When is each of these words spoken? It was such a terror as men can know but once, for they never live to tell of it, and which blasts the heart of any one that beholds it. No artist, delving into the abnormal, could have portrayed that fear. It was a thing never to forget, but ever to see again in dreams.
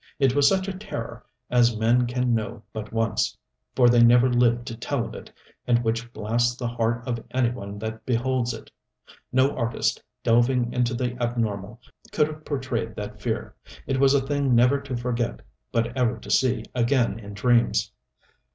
It 0.17 0.33
was 0.33 0.47
such 0.49 0.67
a 0.67 0.73
terror 0.75 1.23
as 1.51 1.77
men 1.77 2.07
can 2.07 2.33
know 2.33 2.63
but 2.73 2.91
once, 2.91 3.37
for 3.75 3.87
they 3.87 4.01
never 4.01 4.33
live 4.33 4.65
to 4.65 4.75
tell 4.75 5.05
of 5.05 5.13
it, 5.13 5.31
and 5.67 5.83
which 5.83 6.11
blasts 6.11 6.55
the 6.55 6.67
heart 6.67 7.07
of 7.07 7.23
any 7.29 7.51
one 7.51 7.77
that 7.77 8.03
beholds 8.03 8.51
it. 8.51 8.71
No 9.31 9.55
artist, 9.55 10.01
delving 10.23 10.73
into 10.73 10.95
the 10.95 11.15
abnormal, 11.21 11.79
could 12.11 12.25
have 12.25 12.45
portrayed 12.45 12.95
that 12.95 13.21
fear. 13.21 13.53
It 13.85 13.99
was 13.99 14.15
a 14.15 14.25
thing 14.25 14.55
never 14.55 14.81
to 14.81 14.97
forget, 14.97 15.43
but 15.71 15.95
ever 15.95 16.17
to 16.17 16.31
see 16.31 16.63
again 16.73 17.19
in 17.19 17.35
dreams. 17.35 17.91